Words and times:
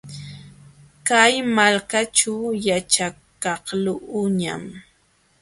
Kay 1.07 1.33
malkaćhu 1.55 2.33
yaćhakaqluuñam. 2.67 4.63